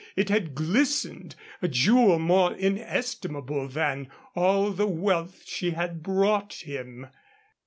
[0.15, 7.05] It had glistened a jewel more inestimable than all the wealth she had brought him.